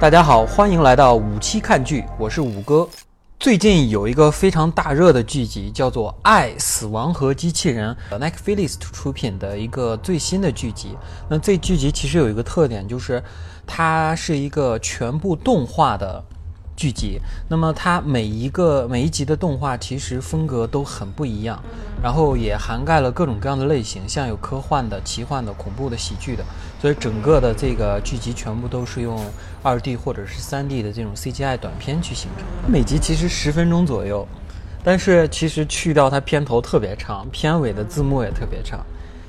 [0.00, 2.86] 大家好，欢迎来到五期看剧，我是五哥。
[3.40, 10.94] 最近有一个非常大热的剧集，叫做《爱、死亡和机器人》，Netflix 出品的一个最新的剧集。
[11.28, 13.22] 那这剧集其实有一个特点，就是
[13.66, 16.22] 它是一个全部动画的。
[16.76, 21.62] 剧集，那么它每一个每一集的动画其实风格都很不一样，
[22.02, 26.44] 然后也涵盖了各种各样的类型，像有科幻的、奇幻的、恐怖的、喜剧的，
[26.80, 29.18] 所以整个的这个剧集全部都是用
[29.62, 32.44] 二 D 或者是三 D 的这种 CGI 短片去形成。
[32.70, 34.26] 每集其实十分钟左右，
[34.82, 38.84] 但是其实去掉它片头特别长，片尾的字幕也特别长。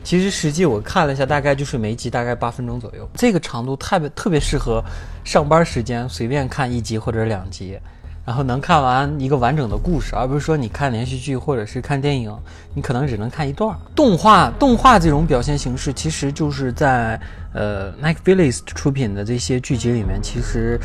[0.06, 4.82] 其实实际我看了一下，大概就是每一集大概八分钟左右，这个长度特别特别适合
[5.24, 7.76] 上班时间随便看一集或者两集，
[8.24, 12.32] 然后能看完一个完整的故事，而不是说你看连续剧或者是看电影，
[12.76, 13.76] 你可能只能看一段。
[13.96, 17.20] 动画动画这种表现形式，其实就是在
[17.52, 20.80] 呃 Netflix 出品的这些剧集里面，其实。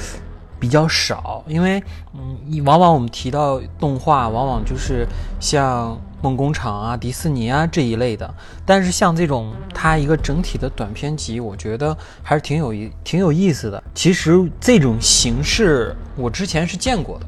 [0.59, 5.07] 比较少，因为，嗯，往往我们提到动画，往往就是
[5.41, 8.33] 像梦工厂啊、迪士尼啊这一类的。
[8.65, 13.83] 但是像这种它一个整体的短片集，我觉得还是挺有意、挺有意思的。
[13.95, 17.27] 其实这种形式我之前是见过的，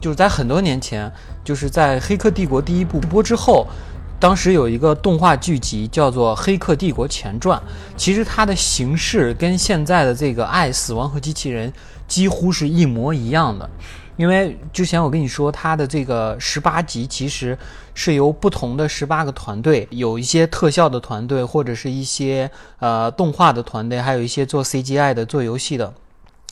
[0.00, 1.10] 就是在很多年前，
[1.44, 3.66] 就是在《黑客帝国》第一部播之后。
[4.20, 7.58] 当时有一个动画剧集叫做《黑客帝国前传》，
[7.96, 11.70] 其实它的形式跟现在的这个《爱、死亡和机器人》
[12.06, 13.70] 几乎是一模一样的。
[14.20, 17.56] 因为之前我跟你说，它的这个十八集其实
[17.94, 25.94] 是由不同的十八个团队，有一些特效的团队，或者是一些呃动画的团队，还有一些做 CGI 的、做游戏的。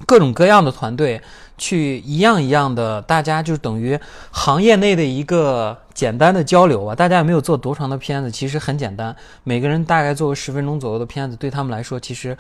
[0.07, 1.21] 各种各样的团队
[1.59, 6.95] 去一样一样的，大家就等于行业内的一个简单的交流啊。
[6.95, 12.35] 大家也没有做多长的片子，其实很简单，每个人大概做个十分钟左右的片子，对他们来说，其实，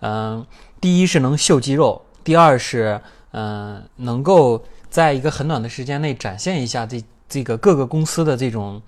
[0.00, 0.44] 嗯，
[0.78, 3.00] 第一是能秀肌肉，第二是
[3.36, 8.80] 嗯，能够在一个很短的时间内展现一下这这个各个公司的这种，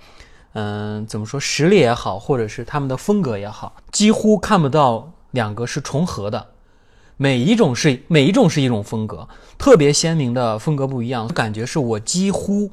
[0.53, 6.47] 嗯，怎么说实力也好，或者是他们的风格也好，几乎看不到两个是重合的。
[7.17, 9.29] 每一种是每一种是一种风格，
[9.59, 12.71] 特别鲜明的风格不一样，感觉是我几乎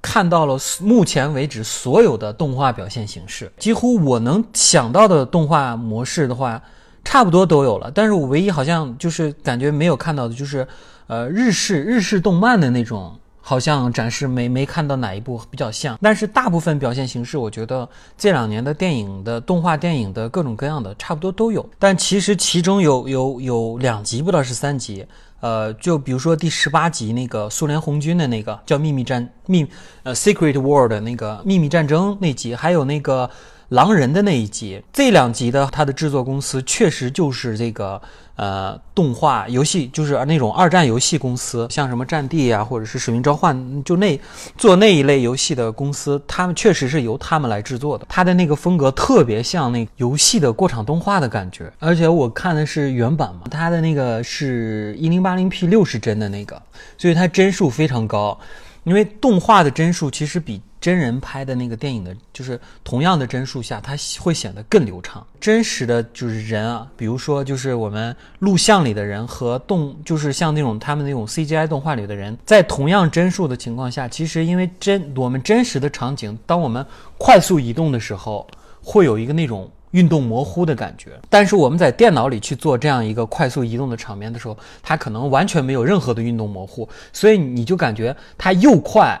[0.00, 6.62] 看到了目前为止所有的动画表现形式，几乎我能想到的动画模式的话，
[7.04, 7.90] 差不多都有了。
[7.90, 10.66] 但是我唯一好像就是感觉没有看到的，就是
[11.06, 13.14] 呃日式日式动漫的那种。
[13.46, 21.68] 好像展示没没看到哪一部比较像，但是大部分表现形式，我觉得这两年的电影的动画电影的各种各样的差不多都有。
[21.78, 25.04] 但其实其中有有有两集，不知道是三集，
[25.40, 29.66] 呃，就比如说第十八集那个苏联红军的那个叫秘密战秘
[30.04, 33.28] 呃 Secret War 的那个秘密战争那集，还有那个。
[33.70, 38.00] 狼人的那一集，这两集的它的制作公司确实就是这个
[38.36, 44.20] 呃动画游戏，就是那种二战游戏公司，像什么战地啊，或者是使命召唤，就那
[44.56, 48.06] 做那一类游戏的公司，他们确实是由他们来制作的。
[48.08, 56.60] 它的那个风格特别像那游戏的过场动画的感觉，而且我看的是原版嘛，它的那个是一零八零 P 六十帧的那个，
[56.98, 58.38] 所以它帧数非常高，
[58.84, 60.60] 因为动画的帧数其实比。
[60.84, 65.26] 真人拍的那个电影的，就是同样的帧数下，它会显得更流畅。
[65.40, 76.84] 真实的就是人啊，比如说就是我们录像里的人和动，就是像那种他们那种 CGI 动画里的人，在同样帧数的情况下，其实因为真我们真实的场景，当我们
[77.16, 78.46] 快速移动的时候，
[78.82, 81.18] 会有一个那种运动模糊的感觉。
[81.30, 89.18] 但是我们在电脑里去做这样一个快速移动的场面的时候，它可能完全没有任何的运动模糊，所以你就感觉它又快。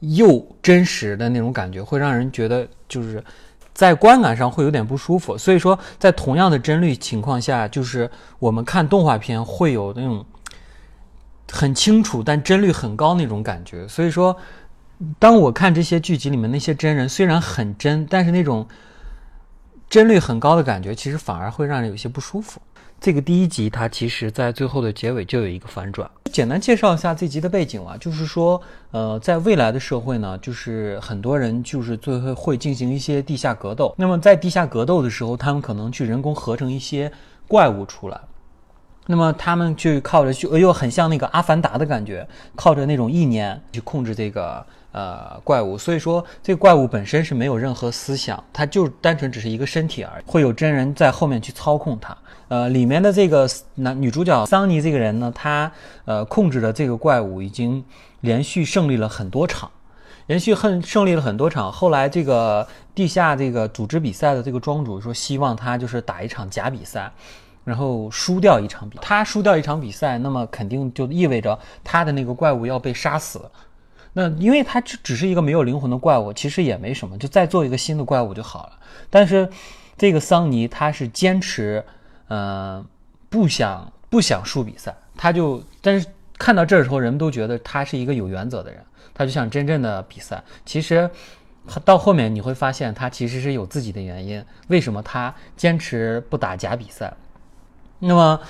[0.00, 3.22] 又真实的那种感觉，会让人觉得就是
[3.74, 5.36] 在观感上会有点不舒服。
[5.36, 10.24] 所以说，在同样的帧率情况下，就是我们看动画片会有那种
[11.50, 13.88] 很清楚但帧率很高那种感觉。
[13.88, 14.36] 所以说，
[15.18, 18.66] 当我看这些剧集里面那些真人虽然很真，但是那种
[19.88, 22.60] 帧率很高的感觉，其实反而会让人有些不舒服。
[23.00, 26.10] 这个第一集，它其实在最后的结尾就有一个反转。
[26.32, 28.60] 简单介绍一下这集的背景啊，就是说，
[28.90, 33.94] 呃，在未来的社会呢，就是很多人就是最后会进行一些地下格斗。
[33.96, 37.10] 那么在地下格斗的时候，他们可能去人工合成一些
[37.46, 38.20] 怪物出来。
[39.06, 44.66] 那么他们就靠着就又很像那个阿凡达的感觉，靠着那种意念去控制这个。
[44.90, 52.16] 呃，怪物，所以说这个怪物本身是没有任何思想，它就单纯只是一个身体而已，会有真人在后面去操控它。
[52.48, 55.70] 呃，里面的这个男女主角桑尼这个人呢，他
[56.06, 57.84] 呃控制的这个怪物已经
[58.22, 59.70] 连续胜利了很多场，
[60.26, 61.70] 连续很胜利了很多场。
[61.70, 67.12] 后来这个地下这个组织比赛的这个庄主说，希望他就是打一场假比赛，
[67.64, 73.38] 然后输掉一场比，他输掉一场比赛，那么肯定就意味着他的那个怪物要被杀死。
[74.14, 78.72] 那因为他只只是一个没有灵魂的怪物，其实也没什么，就再做一个新的怪物就好了。
[79.10, 79.48] 但是
[79.96, 81.84] 这个桑尼他是坚持，
[82.28, 82.84] 嗯，
[83.28, 86.06] 不想不想输比赛，他就但是
[86.38, 88.80] 看到这儿的时候，人们都觉得他是一个有原则的人，
[89.14, 90.42] 他就想真正的比赛。
[90.64, 91.08] 其实
[91.84, 97.12] 到后面你会发现，他其实是有自己的原因，为什么他坚持不打假比赛？
[97.98, 98.40] 那么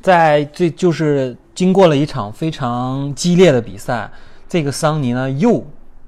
[0.00, 4.10] 在这就是经过了一场非常激烈的比赛。
[4.54, 5.66] 这个桑尼呢，又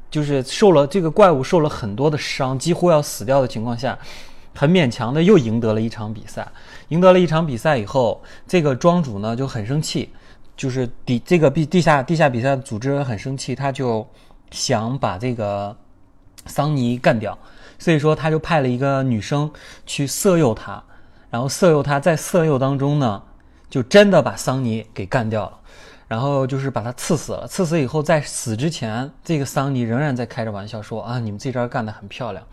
[0.09, 3.99] 就是受了这个怪物受了很多的伤，几乎要死掉的情况下，
[4.55, 6.47] 很勉强的又赢得了一场比赛。
[6.91, 10.11] 赢得了一场比赛以后，这个庄主呢就很生气，
[10.57, 14.07] 就是底这个地地下地下比赛的组织很生气，他就
[14.53, 15.77] 想把这个
[16.47, 17.37] 桑尼干掉，
[17.81, 19.51] 所以说他就派了一个女生
[19.85, 20.81] 去色诱他，
[21.31, 23.21] 然后色诱他在色诱当中呢，
[23.69, 25.59] 就真的把桑尼给干掉了。
[26.09, 27.47] 然后就是把他刺死了。
[27.47, 32.45] 刺死以后，在死之前，这个桑尼仍然在开着玩笑说：“啊，你们这招干得很漂亮。”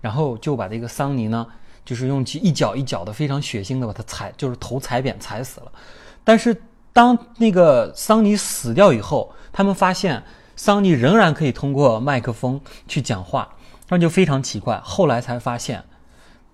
[0.00, 1.46] 然后就把这个桑尼呢，
[1.84, 5.70] 就是用其一脚一脚的非常血腥的把他踩，就是头踩扁踩死了。
[6.24, 6.56] 但是
[6.92, 10.22] 当那个桑尼死掉以后，他们发现
[10.56, 13.56] 桑尼仍然可以通过麦克风去讲话，
[13.88, 14.80] 那就非常奇怪。
[14.82, 15.84] 后来才发现，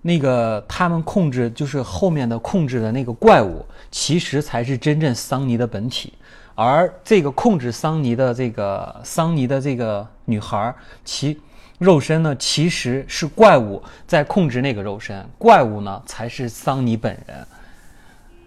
[0.02, 6.12] 那个他们控制就是后面的控制的那个怪物，其实才是真正桑尼的本体。
[6.54, 11.38] 而这个控制桑尼的这个桑尼的这个女孩，其
[11.78, 17.46] 肉身呢，其实是怪物在控制那个肉身，怪物呢才是桑尼本人。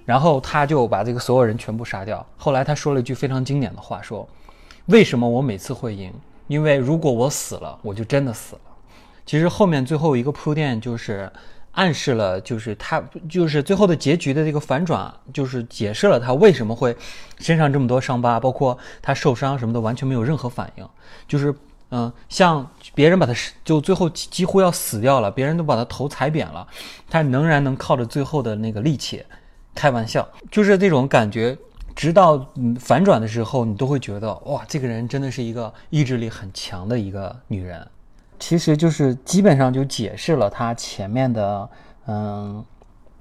[0.05, 2.25] 然后他就把这个所有人全部杀掉。
[2.35, 4.27] 后来他说了一句非常经典的话，说
[4.87, 6.11] ：“为什么我每次会赢？
[6.47, 8.61] 因为如果我死了，我就真的死了。”
[9.29, 11.31] 其实后面最后一个铺垫就是。
[11.73, 12.99] 暗示了，就是他，
[13.29, 16.97] 就是最后的结局的这个反转，就是解释了他为什么会
[17.37, 20.89] 身上这么多伤疤，包括他受伤什么的，完全没有任何反应。
[21.27, 21.53] 就是，
[21.91, 23.33] 嗯，像别人把他
[23.63, 26.67] 就最后几乎要死掉了，别人都把他头踩扁了，
[27.07, 29.23] 他仍然能靠着最后的那个力气
[29.75, 31.55] 开玩笑，就是这种感觉。
[31.95, 37.87] 直到反转的时候，你都会觉得，哇，这个人真的是一个意志力很强的一个女人。
[38.39, 41.69] 其实就是基本上就解释了他前面的，
[42.07, 42.63] 嗯，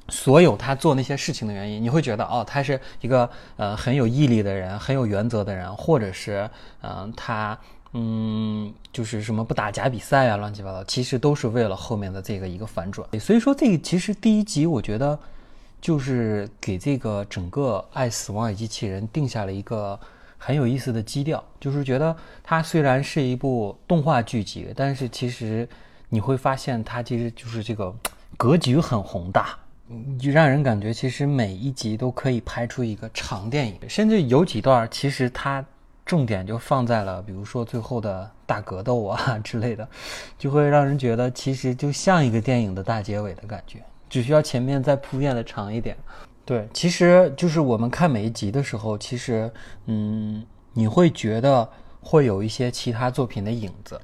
[0.09, 1.83] 所有他做那些事情的原因。
[1.83, 6.49] 你会觉得，哦，他是一个呃很有毅力的人，很有原则的人，或者是，
[6.83, 7.59] 嗯，他，
[7.93, 13.07] 嗯，就是什么不打假比赛啊，乱七八糟，其实都是为了后面的这个一个反转。
[13.19, 15.19] 所以说，这个其实第一集我觉得
[15.81, 19.99] 就是给这个整个《爱死亡与机器人》定下了一个。
[20.39, 25.69] 很有意思的基调，就是觉得它虽然是一部动画剧集，但是其实
[26.09, 27.95] 你会发现它其实就是这个
[28.37, 29.59] 格局很宏大，
[30.19, 35.65] 就让人感觉其实每一集都可以拍出一个长电影，甚至有几段其实它
[36.07, 39.87] 重点就放在了，比如说最后的大格斗啊 之类的，
[40.39, 45.97] 就会让人觉得其实就像一个电影的大结尾的感觉，只需要前面再铺垫的长一点。
[46.49, 49.53] 对，其实就是我们看每一集的时候，其实，
[49.85, 50.43] 嗯，
[50.73, 51.69] 你会觉得
[52.01, 54.01] 会有一些其他作品的影子，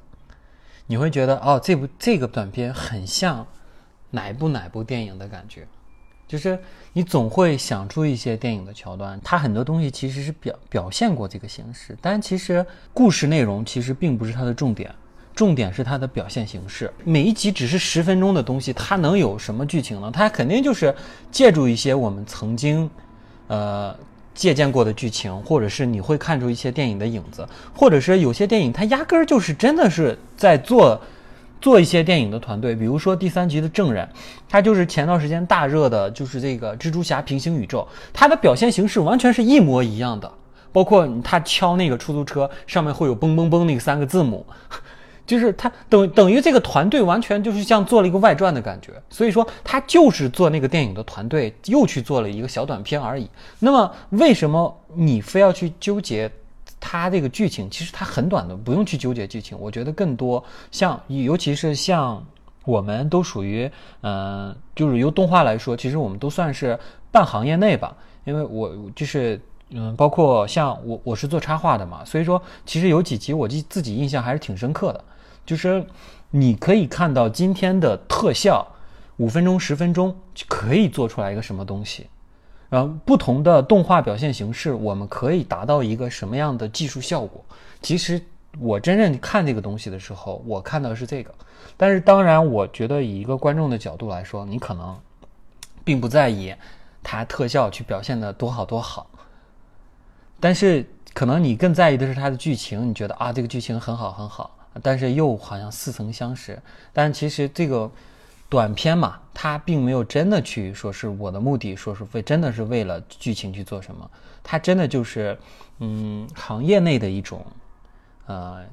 [0.85, 3.47] 你会觉得哦，这部这个短片很像
[4.11, 5.67] 哪部哪部电影的感觉，
[6.27, 6.59] 就是
[6.93, 14.93] 你总会想出一些电影的桥段，它很多东西其实是表表现过这个形式，但其实故事内容其实并不是它的重点。
[15.35, 20.09] 重点是它的表现形式，每一集只是十分钟的东西，它能有什么剧情呢？
[20.13, 20.95] 它肯定就是
[21.29, 22.89] 借助一些我们曾经，
[23.47, 23.93] 呃，
[24.33, 31.01] 借鉴过的剧情，或者是你会看出一些电影的影子，或者是有些电影它压根儿就是真的是在做
[31.59, 34.07] 做一些电影的团队，比如说第三集的证人，
[34.47, 40.31] 它就是前段时间大热的，就是这个蜘蛛侠平行宇宙，它的表现形式完全是一模一样的，
[40.71, 44.45] 包括他敲那个出租车上面会有嘣嘣嘣那三个字母。
[45.25, 53.29] 就是他等等于这个团队完全就是像做了一个外传的感觉，所以说他就是做那个电影的团队又去做了一个小短片而已。
[53.59, 56.31] 那么为什么你非要去纠结
[56.79, 57.67] 他这个剧情？
[57.69, 59.57] 其实它很短的，不用去纠结剧情。
[59.59, 62.23] 我觉得更多像，尤其是像
[62.63, 63.69] 我们都属于，
[64.01, 66.77] 嗯，就是由动画来说，其实我们都算是
[67.11, 67.95] 半行业内吧。
[68.25, 69.39] 因为我就是，
[69.69, 75.03] 嗯，包括像我我是做插画的嘛，所以说其实有几集我记自己印象还是挺深刻的。
[75.45, 75.85] 就是
[76.31, 78.67] 你可以看到今天的特效，
[79.17, 82.07] 五分钟、十分钟就可以做出来一个什么东西，
[82.69, 87.43] 然后不同的动画表现形式，我们可以达到一个什么样的技术效果？
[87.81, 88.21] 其实
[88.59, 91.33] 我真正看这个东西的时候，我看到的是这个。
[91.77, 94.97] 但是当然，我觉得以一个观众的角度来说，你可能
[95.83, 96.53] 并不在意
[97.03, 99.07] 它特效去表现的多好多好，
[100.39, 102.87] 但是可能你更在意的是它的剧情。
[102.87, 106.61] 你觉得啊，这个剧情很好很好，但是又好像似曾相识。
[106.91, 107.89] 但其实这个
[108.49, 114.09] 短片嘛，它并没有真的去说是我的目的，说是为真的是为了剧情去做什么。
[114.43, 115.37] 它真的就是
[115.79, 117.45] 嗯，行业内的一种
[118.25, 118.63] 呃。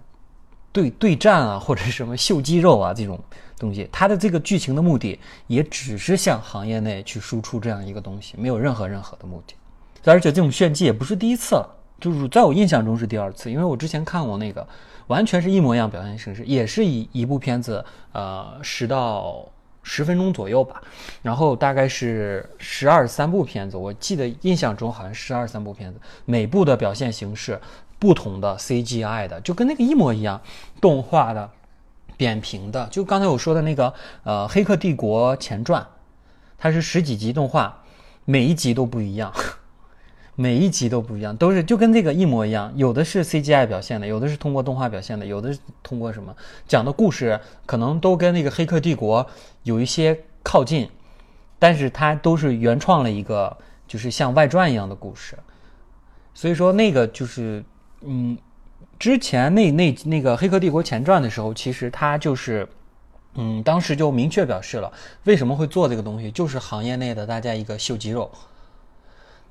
[0.74, 3.22] 对对战啊，或者什么秀肌肉啊这种
[3.58, 9.54] 东西，它的这个剧情的目的也只是向行业内去输出这样一个东西，没有任何任何的目的。
[10.10, 11.68] 而且这种炫技也不是第一次了，
[12.00, 14.66] 就是在我印象中是第二次，因为我之前看过那个
[15.12, 19.46] 完全是一模一样表现形式，也是以一部片子，呃，十到
[19.82, 20.82] 十分钟左右吧，
[21.20, 27.60] 然后大概是十二三部片子，我记得印象中好像十二三部片子，每部的表现形式。
[28.02, 30.40] 不同的 CGI 的，就跟那个一模一样，
[30.80, 31.48] 动画的，
[32.16, 35.80] 扁平的，就刚才我说的那个，呃，《黑客帝国前传》，
[36.58, 37.84] 它是十几集动画，
[38.24, 39.32] 每一集都不一样，
[40.34, 46.34] 每一集都不一样，都是就跟这个一模一样，有的是 CGI 表现的，有的是通过动画表现的，有的是通过什么
[46.66, 49.24] 讲的故事，可能都跟那个《黑客帝国》
[49.62, 50.88] 有一些靠近，
[51.58, 55.38] 但是它都是原创了一个，就是像外传一样的故事，
[56.34, 57.64] 所以说那个就是。
[58.04, 58.36] 嗯，
[58.98, 62.68] 之前那那那个《黑客帝国前传》的时候，其实他就是，
[63.34, 68.28] 嗯，当时就明确表示了为什么会做这个东西，就是行业内的大家一个秀肌肉，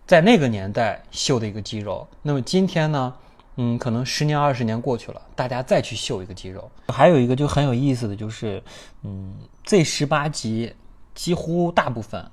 [0.05, 2.07] 在那个年代秀的一个肌肉。
[2.21, 3.13] 那么今天呢，
[3.57, 6.69] 嗯，可能十年二十年过去了，大家再去秀一个肌肉。
[6.87, 8.61] 还有一个就很有意思的就是，
[9.03, 9.33] 嗯
[9.65, 10.73] ，Z 十八集
[11.15, 12.25] 几乎大部分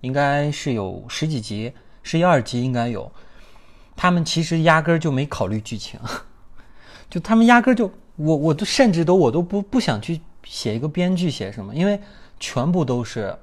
[0.00, 3.10] 应该是有十几集，十一二集应该有。
[3.96, 5.98] 他们其实压根儿就没考虑剧情，
[7.08, 12.00] 就他们压根儿就我我都甚至都我都不不想去写一个编剧写什么，因为
[12.40, 13.36] 全部都是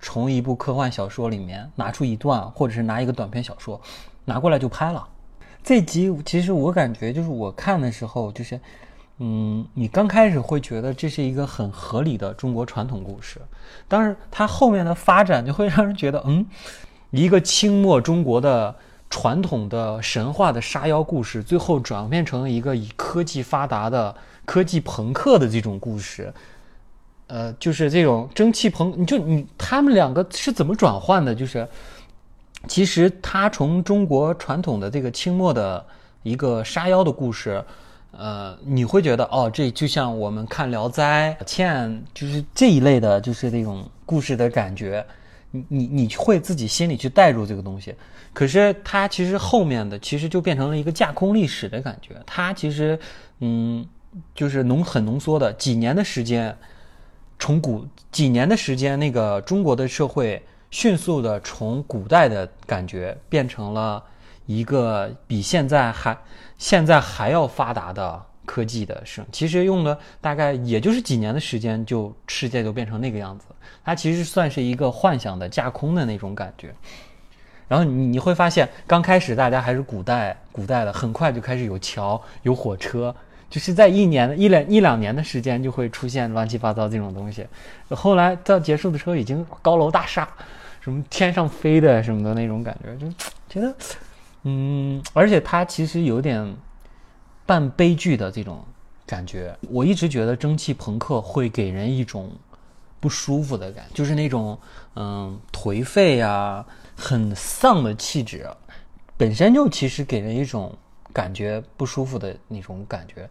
[0.00, 3.80] 从一部科幻小说里面拿出一段，或者是拿一个短篇小说
[4.24, 5.06] 拿过来就拍了。
[5.62, 8.60] 这集其实我感觉就是我看的时候就是，
[9.18, 13.40] 嗯，你刚开始会觉得这是一个很合理的中国传统故事，
[13.86, 16.46] 但是它后面的发展就会让人觉得，嗯，
[17.10, 18.74] 一个清末中国的。
[19.12, 24.14] 传统的神话的杀妖故事，最后转变成了一个以科技发达的
[24.44, 26.32] 科技朋克的这种故事，
[27.30, 31.32] 呃，就是这种蒸汽朋，你就你他们两个是怎么转换的？
[31.32, 31.66] 就是
[32.66, 35.84] 其实他从中国传统的这个清末的
[36.24, 37.64] 一个杀妖的故事，
[38.10, 45.06] 呃，你会觉得哦，这就像我们看《聊斋》倩就是这一类的，就是那种故事的感觉。
[45.52, 47.92] 你你你会自己心里去带入这个东西，
[48.32, 52.14] 可是它其实后面的其实就变成了一个架空历史的感觉。
[52.24, 52.96] 它其实，
[53.40, 53.84] 嗯，
[54.32, 56.56] 就是浓很浓缩的几年的时间，
[57.40, 64.04] 从古几年的时间，那个中国的社会迅速的从古代的感觉变成了
[64.46, 66.16] 一个比现在还
[66.58, 69.24] 现在还要发达的科技的生。
[69.32, 73.46] 其实用了大概也就是几年的时间，就世界就变成那个样子。
[73.82, 76.74] 它其实算是一个幻想的架空的那种感觉，
[77.66, 83.14] 然后你你会发现，刚开始大家还是古代古代的，很快就开始有桥有火车，
[83.50, 87.46] 就是在一年一两一两年的时间就会出现乱七八糟这种东西。
[87.90, 90.26] 后来到结束的时候，已经高楼大厦，
[90.80, 93.12] 什么天上飞的什么的那种感觉，就
[93.48, 93.74] 觉得，
[94.44, 96.56] 嗯，而且它其实有点
[97.44, 98.64] 半悲剧的这种
[99.04, 99.54] 感觉。
[99.68, 102.30] 我一直觉得蒸汽朋克会给人一种。
[103.02, 104.58] 不舒服的感觉，就是那种
[104.94, 106.62] 嗯颓废呀、
[106.94, 108.46] 很丧的气质，
[109.16, 110.76] 本身就其实给人一种
[111.12, 113.28] 感觉不舒服的那种感觉，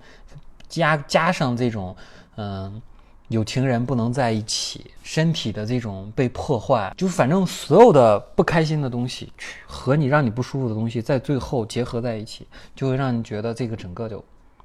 [0.67, 1.95] 加加上这种
[2.35, 2.81] 嗯
[3.27, 9.31] 有情人不能在一起，身体的这种被破坏，就反正所有的不开心的东西
[9.67, 14.23] 和你让你不舒服的东西在最后结合在一起，就会让你觉得这个整个就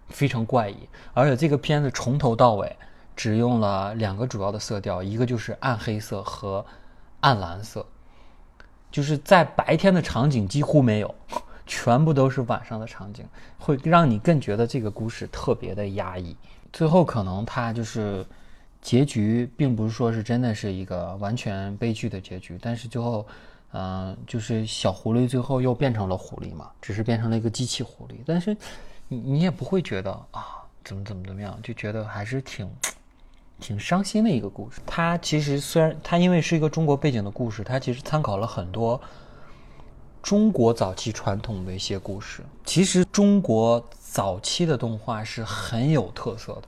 [0.09, 0.77] 非常怪异，
[1.13, 2.77] 而且这个片子从头到尾。
[3.17, 6.67] 只用了两个主要的色调，一个就是暗黑色和
[7.21, 7.87] 暗蓝色，
[8.91, 11.15] 就是在白天的场景几乎没有，
[11.67, 13.25] 全部都是晚上的场景，
[13.59, 16.37] 会让你更觉得这个故事特别的压抑。
[16.73, 18.25] 最后可能它就是
[18.83, 23.27] 结局，并不是说是真的是一个完全悲剧的结局，但是最后，
[23.73, 28.57] 嗯，就是小狐狸最后又变成了狐狸嘛，只是变成了一个机器狐狸，但是
[29.09, 32.69] 你你也不会觉得啊怎么怎么怎么样，就觉得还是挺。
[33.61, 34.81] 挺伤心的一个故事。
[34.85, 39.01] 它其实虽然它因为是一个中国背景的故事，它其实参考了很多
[40.25, 42.43] 中国早期传统的一些故事。
[42.65, 46.63] 其实中国早期的动画是很有特色的，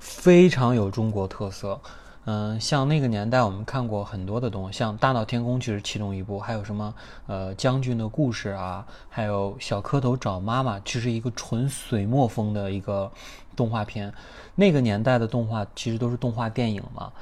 [0.00, 1.80] 非常有中国特色。
[2.24, 6.92] 嗯，像那个年代，我们看过很多的东西，像《大闹天宫》其实其中一部，还有什么
[7.28, 13.08] 呃将军的故事啊，还有小蝌蚪找妈妈，其实一个纯水墨风的一个
[13.54, 14.12] 动画片。
[14.56, 17.12] 那个年代的动画其实都是动画电影嘛，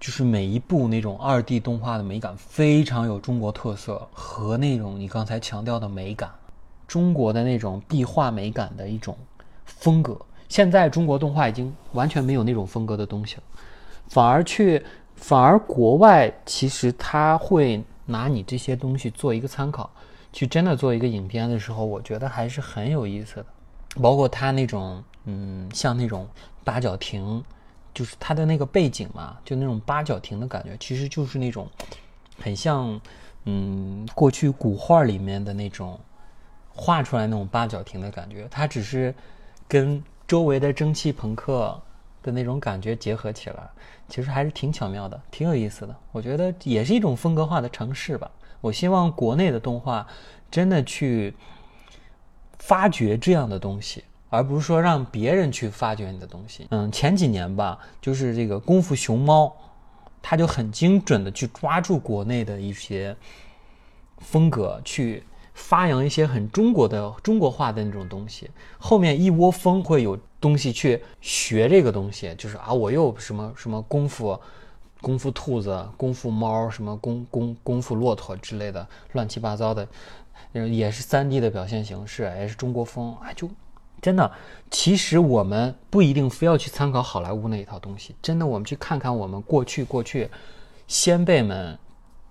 [0.00, 6.30] 就是每一部那种二 D 动画的美感非常有中国特色和那种你刚才强调的美感，
[6.88, 9.14] 中国的那种壁画美感的一种
[9.66, 10.18] 风格。
[10.48, 13.42] 现在中国动画已经完全没有那种风格的东西了。
[14.08, 14.82] 反而去，
[15.14, 19.88] 反而国外其实他会拿你这些东西做一个参考，
[20.32, 23.46] 去真的做一个影片的时候，我觉得还是很有意思的。
[24.00, 26.26] 包括他那种，嗯，像那种
[26.64, 27.44] 八角亭，
[27.94, 31.68] 就是他的那个背景嘛，就那种八角亭的感觉，其实就是那种
[32.38, 33.00] 很像，
[33.44, 35.98] 嗯，过去古画里面的那种
[36.68, 38.46] 画出来那种八角亭的感觉。
[38.50, 39.14] 它只是
[39.68, 41.80] 跟周围的蒸汽朋克。
[42.22, 43.66] 的那种感觉结合起来，
[44.06, 45.96] 其实还是挺巧妙的，挺有意思的。
[46.12, 48.30] 我觉得也是一种风格化的城市吧。
[48.60, 50.06] 我希望国内的动画
[50.50, 51.34] 真的去
[52.58, 56.66] 发掘这样的东西，而不是说让别人去发掘你的东西。
[56.70, 59.44] 嗯，前几年吧，就是这个《功夫熊猫》，
[60.22, 63.14] 它就很精准的去抓住国内的一些
[64.18, 65.22] 风格，去
[65.52, 68.50] 发扬一些很中国的中国化的那种东西。
[68.78, 70.18] 后面一窝蜂会有。
[70.40, 74.40] 东西去学这个东西，就是啊，我又什么什么功夫，
[75.02, 79.86] 功夫兔子，功夫猫，什么功功功夫骆驼之类的，乱七八糟的，
[80.54, 83.50] 也是三 D 的表现形式，也是中国风，啊，就
[84.00, 84.30] 真的，
[84.70, 90.28] 其实我们不一定非要去参考好莱坞那一套东西，真的，我们去看看我们过去过去
[90.86, 91.78] 先辈们，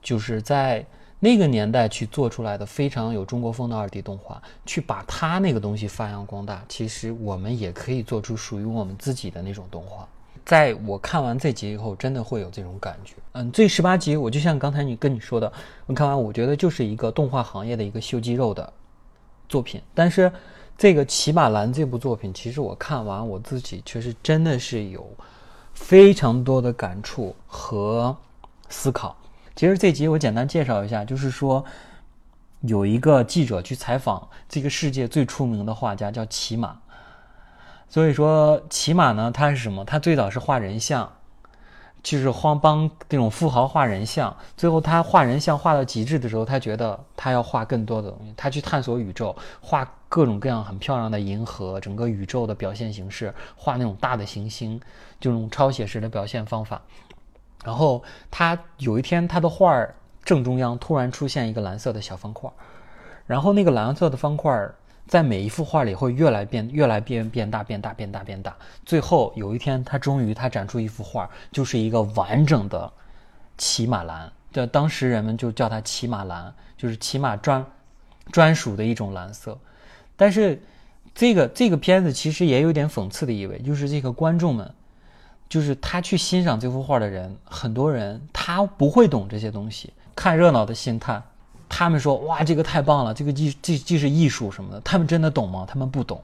[0.02, 0.86] 就是在。
[1.22, 10.08] 那个年代去做出来的非常有中国风的二 D 动画，去把它那个东西发扬光大，其实我们也可以做出属于我们自己的那种动画。
[10.46, 13.16] 在我看完这集以后，真的会有这种感觉。
[13.34, 15.52] 嗯，这十八集我就像刚才你跟你说的，
[15.88, 18.72] 我看完我觉得就是一个动画行业的一个秀肌肉的
[19.50, 19.82] 作品。
[19.94, 20.32] 但是
[20.80, 25.06] 这个《骑马蓝》这部作品，其实我看完我自己确实真的是有
[25.74, 28.16] 非常多的感触和
[28.70, 29.14] 思考。
[29.58, 31.66] 其实这集我简单介绍一下，就是说
[32.62, 36.78] 有一个记者去采访这个世界最出名的画家，叫骑马。
[37.90, 39.84] 所以说骑马呢，他是什么？
[39.84, 41.12] 他最早是画人像，
[42.02, 44.34] 就是帮帮那种富豪画人像。
[44.56, 54.82] 最后他画人像画到极致的时候，他觉得他要画更多的东西，他去探索宇宙，画各种各样很漂亮的银河，整个宇宙的表现形式，画那种大的行星，
[55.20, 56.82] 这种超写实的表现方法。
[57.64, 59.88] 然后他有一天，他的画
[60.24, 62.50] 正中央突然出现一个蓝色的小方块，
[63.28, 64.70] 然后那个蓝色的方块
[65.06, 68.56] 在每一幅画里会越来变、越来变变大、变大、变大、变大。
[68.86, 72.92] 最后有一天，他终于他展出一幅画，就是一个完整的
[73.58, 77.66] 骑马蓝，叫当时人们就叫它骑马蓝，就是骑马专
[78.32, 79.58] 专属的一种蓝色。
[80.20, 80.62] 但是
[81.16, 84.70] 这个这个片子其实也有点讽刺的意味，就是这个观众们。
[85.48, 91.20] 就是他去欣赏这幅画的人，很多人他不会懂这些东西，看热闹的心态。
[91.68, 95.66] 他们说：“哇，这个太棒了，这个既既既是艺术什么的。”他们真的懂吗？
[95.68, 96.22] 他们不懂。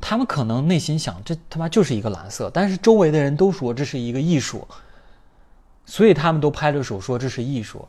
[0.00, 4.66] 他们可能内心想：“这他妈就是一个蓝色。”但是周围的人都说这是一个艺术，
[5.86, 7.86] 所以他们都拍着手说这是艺术。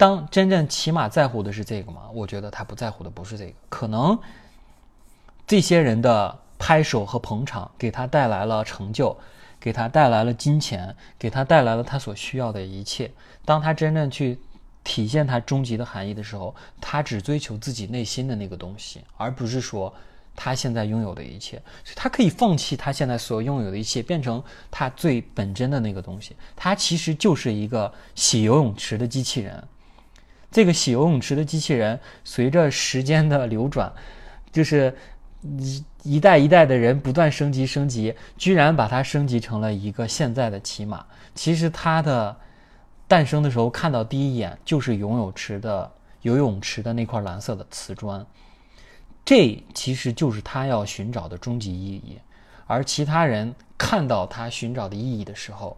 [0.00, 2.08] 当真正起码在乎的是这个吗？
[2.14, 3.52] 我觉得他不在乎的不是这个。
[3.68, 4.18] 可能
[5.46, 9.14] 这些人的拍手和捧场给他带来了成就。
[9.60, 13.12] 给他带来了金钱，给他带来了他所需要的一切。
[13.44, 14.38] 当他真正去
[14.82, 19.92] 体现他终极的含义的时候，他只追求自己内心的那个东西，而不是说
[20.34, 21.60] 他现在拥有的一切。
[21.84, 26.34] 所以他可以放弃他现在所拥有的一切，变成他最本真的那个东西。
[26.56, 29.62] 他其实就是一个洗游泳池的机器人。
[30.50, 33.92] 这个洗游泳池的机器人，随着时间的流转，
[34.52, 34.96] 就是。
[35.42, 41.02] 一一代一代的人不断升级升级，居然把它升级成了一个现在的骑马。
[41.34, 42.36] 其实它的
[43.08, 48.26] 诞生的时候，看到第一眼就是游泳池的游泳池的那块蓝色的瓷砖，
[49.24, 52.18] 这其实就是他要寻找的终极意义。
[52.66, 55.74] 而其他人看到他寻找的意义的时候，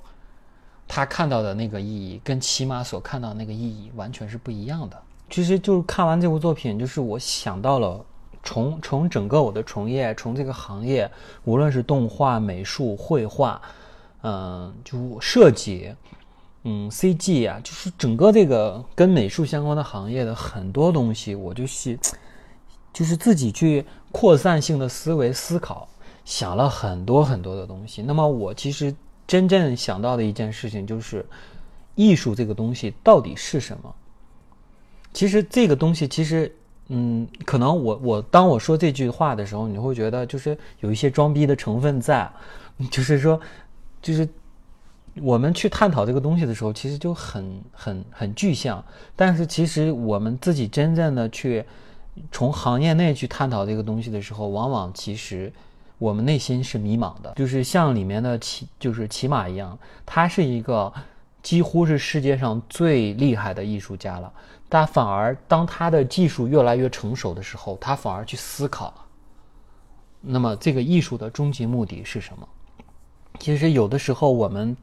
[0.87, 4.97] 他看到的那个意义跟骑马所看到那个意义完全是不一样的。
[5.31, 8.05] 其实就是看完这部作品，就是我想到了。
[8.45, 11.09] 从从整个我的从业，从这个行业，
[11.45, 13.63] 无论是动画、美术、绘画，
[14.23, 15.95] 嗯，就设计，
[16.65, 21.97] 嗯，CG 啊，就是整个这个跟美术相关的行业的很多东西，我就是
[22.93, 25.89] 就是自己去扩散性的思维思考，
[26.25, 28.03] 想了很多很多的东西。
[28.03, 28.93] 那么我其实
[29.33, 31.25] 真正想到的一件事情就是，
[31.95, 33.95] 艺术这个东西到底是什么？
[35.15, 36.55] 其实这个东西其实。
[36.95, 42.31] 嗯，可能我我当我说这句话的时候，你会觉得就是有一些装逼的成分在，
[42.91, 43.41] 就是说，
[44.03, 44.29] 就是
[45.23, 48.85] 我们去探讨这个东西的时候，其实就很很很具象。
[49.17, 51.65] 但是其实我们自己真正的去
[52.31, 55.51] 从行业内去探讨这个东西的时候，往往其实
[56.03, 57.33] 我们内心是迷茫的。
[57.37, 60.93] 就是像里面的骑，就是骑马一样，他是一个
[61.43, 64.33] 几乎是世界上最厉害的艺术家了。
[64.69, 68.93] 但反而当他的技术越来越成熟的时候，他反而去思考，
[70.21, 72.49] 那么这个艺术的终极目的是什么？
[73.39, 74.77] 其实有的时候我们，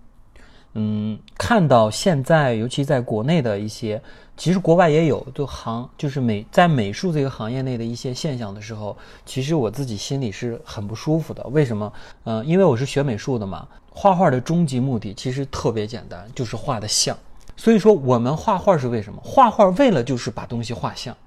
[0.73, 4.01] 嗯，看到现在尤其在国内的一些，
[4.37, 11.43] 其实国外也有，就行就是美在美术这个行业内的一些现象的时候，其实我自己心里是很不舒服的。
[11.47, 11.91] 为什么？
[12.25, 17.17] 嗯，因为我是学美术的嘛，画画的终极目的其实特别简单，就是画的像。
[17.57, 19.19] 所以说，我们画画是为什么？
[19.25, 21.17] 画画为了就是把东西画像。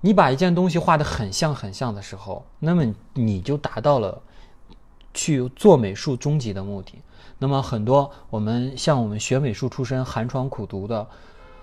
[0.00, 4.20] 你把一件东西画得很像很像的时候，那么你就达到了
[5.14, 7.00] 去做美术终极的目的。
[7.38, 11.06] 那么很多我们像我们学美术出身、寒窗苦读的，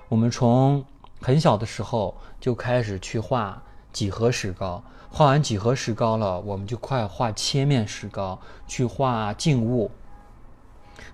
[0.10, 0.83] 我们从
[1.21, 9.91] 很小的时候就开始去画几何石膏，画完几何石膏了，我们就快画切面石膏，去画静物。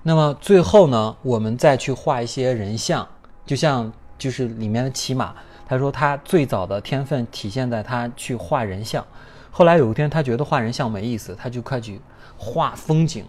[0.02, 3.08] 那么最后呢，我们再去画一些人像，
[3.46, 9.06] 就像就是里面的骑马，他说他最早的天分体现在他去画人像，
[9.52, 12.00] 后来有一天他觉得画人像没意思，他就开始
[12.44, 13.24] 画风景，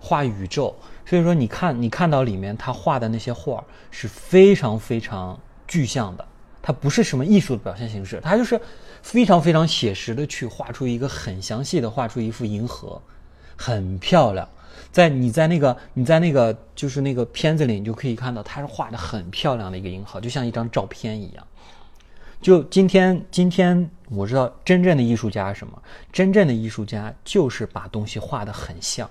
[0.00, 0.74] 画宇宙。
[1.06, 6.26] 所以说你看你看到里面他画的那些画是非常非常具象的，
[6.60, 8.60] 它不是什么艺术的表现形式，它就是
[9.00, 13.00] 非常非常写实的去画出一个很详细的画出一幅银河，
[13.56, 14.46] 很漂亮。
[14.92, 21.46] 在你在那个你在那个就是那个片子里，你就可以看到，它是画的很漂亮的一个银河，就像一张照片一样。
[22.40, 25.82] 就今天今天我知道真正的艺术家是什么？
[26.12, 29.08] 真正的艺术家就是把东西画的很像。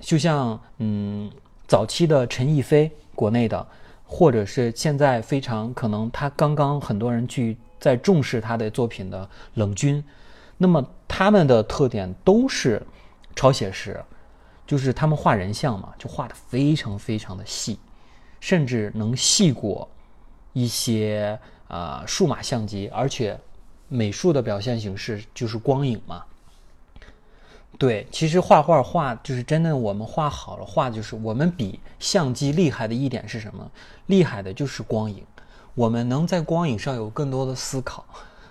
[0.00, 1.30] 就像嗯，
[1.66, 3.66] 早期的陈逸飞，国内的，
[4.04, 10.02] 或者是现在非常可能他刚刚很多人去在重视他的作品的冷军，
[10.56, 12.82] 那么他们的特点都是
[13.36, 14.02] 超写实。
[14.66, 17.76] 就是他们画人像嘛，就画的非常非常的细，
[18.38, 19.90] 甚至能细过
[20.52, 23.36] 一些啊数码相机，而且
[23.90, 26.24] 美术的表现形式就是光影嘛。
[27.78, 33.70] 对，其实画画画就是真的，我们画好了画就是我们比相机厉害的一点是什么？
[34.06, 35.22] 厉害的就是光影，
[35.74, 38.06] 我们能在光影上有更多的思考。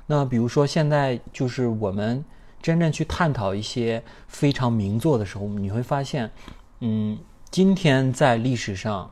[0.05, 2.23] 那比如说现在就是我们。
[2.61, 6.29] 真正去探讨一些非常名作的时候，你会发现，
[6.81, 7.17] 嗯，
[7.49, 9.09] 今天在历史上，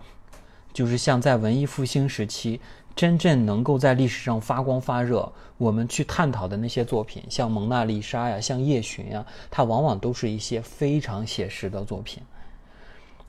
[0.74, 2.60] 就是像在文艺复兴时期，
[2.98, 12.22] 真正能够在历史上发光发热，我们去探讨的那些作品，像蒙娜丽莎呀，像夜巡呀，它往往都是一些非常写实的作品。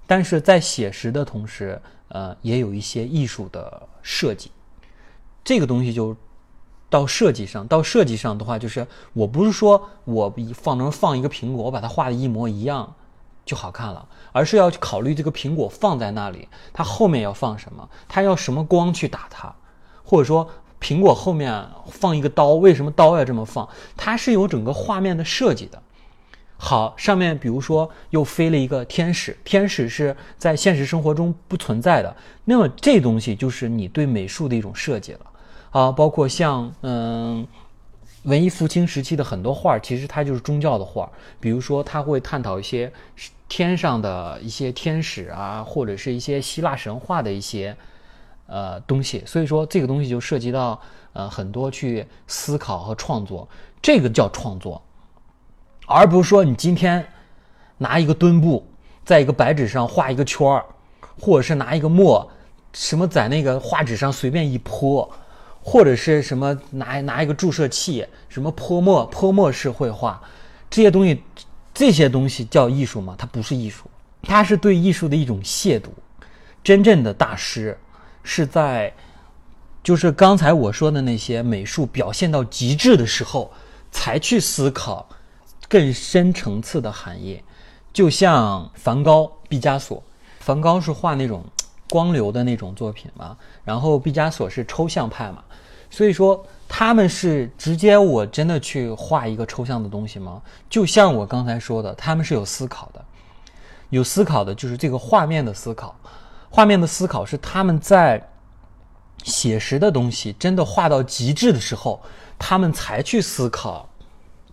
[0.06, 4.50] 但是在写实的同时，呃，也有一些艺术的设计，
[5.44, 6.16] 这个东西就。
[6.90, 12.94] 到设计上，到设计上的话，就是我不是说我放能放一个苹果，我把它画的一模一样
[13.44, 19.54] 就好看了，而是要去考虑这个苹果放在那里，它后面要放什么，它要什么光去打它，
[20.04, 20.48] 或者说
[20.80, 23.68] 苹果后面放一个刀，为什么刀要这么放？
[23.96, 25.82] 它是有整个画面的设计的。
[26.60, 35.20] 好，上面比如说又飞了一个天使，天使是在现实生活中不存在的，那么这东西就是你对美术的一种设计了。
[35.70, 37.46] 啊，包括像嗯，
[38.24, 41.08] 文艺复兴时期的很多画，其实它就是宗教的画。
[41.38, 42.92] 比如说，他会探讨一些
[43.48, 47.76] 天上的一些天使啊，或者是一些希腊神话的一些
[48.46, 49.22] 呃东西。
[49.26, 50.80] 所以说，这个东西就涉及到
[51.12, 53.48] 呃很多去思考和创作，
[53.80, 54.82] 这个叫创作，
[55.86, 57.04] 而不是说你今天
[57.78, 58.66] 拿一个墩布
[59.04, 60.64] 在一个白纸上画一个圈儿，
[61.20, 62.30] 或者是拿一个墨
[62.72, 65.10] 什么在那个画纸上随便一泼。
[65.60, 70.18] 或者是什么拿拿一个注射器，什么泼墨泼墨式绘画，
[70.70, 71.22] 这些东西，
[71.78, 73.14] 这些东西叫艺术吗？
[73.16, 73.88] 它不是艺术，
[74.22, 75.90] 它是对艺术的一种亵渎。
[76.64, 77.78] 真正的大师
[78.24, 78.92] 是在，
[79.80, 83.52] 就是刚才我说的那些美术表现到极致的时候，
[83.92, 85.08] 才去思考
[85.68, 87.40] 更深层次的含义。
[87.92, 90.02] 就像梵高、毕加索。
[90.40, 91.44] 梵高是画那种
[91.88, 95.44] 光流的那种作品嘛，然后毕加索是抽象派嘛，
[95.90, 100.42] 所以说他们是直接我真的去画一个抽象的东西吗？
[100.68, 103.04] 就像我刚才说的，他们是有思考的，
[103.90, 105.94] 有思考的就是这个画面的思考，
[106.50, 108.22] 画面的思考是他们在
[109.24, 112.00] 写实的东西真的画到极致的时候，
[112.38, 113.88] 他们才去思考。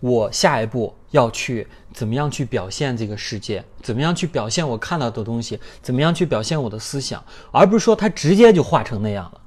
[0.00, 3.64] 我下一步要去怎么样去表现这个世界？
[3.82, 5.58] 怎么样去表现我看到的东西？
[5.80, 7.24] 怎么样去表现我的思想？
[7.50, 9.40] 而不是说他直接就画成那样了。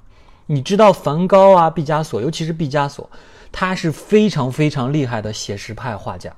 [0.51, 3.07] 你知道梵高啊、毕加索，尤其是毕加索，
[3.51, 6.35] 他是非常非常厉害的写实派画家。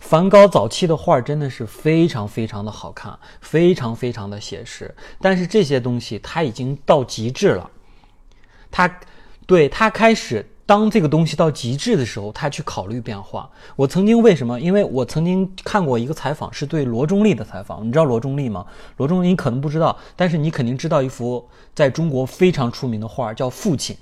[0.00, 4.94] 梵高早期的画真的是非常非常的好看，非常非常的写实。
[5.20, 7.70] 但是这些东西他已经到极致了，
[8.70, 9.00] 他
[9.46, 10.48] 对他开始。
[10.66, 13.48] 当这个东西到极致的时候，他去考虑变化。
[13.76, 14.60] 我曾经为什么？
[14.60, 17.86] 因为我曾经看过一个采访，是对罗中立的采访。
[17.86, 18.66] 你知道罗中立吗？
[18.96, 23.94] 罗中立你可能不知道，但是你肯定知道一幅在中国非常出名的画，叫《父亲》，